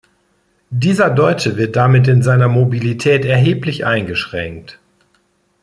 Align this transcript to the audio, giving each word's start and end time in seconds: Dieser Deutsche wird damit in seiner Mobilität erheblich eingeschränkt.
Dieser 0.71 1.11
Deutsche 1.11 1.57
wird 1.57 1.75
damit 1.75 2.07
in 2.07 2.23
seiner 2.23 2.47
Mobilität 2.47 3.23
erheblich 3.23 3.85
eingeschränkt. 3.85 4.79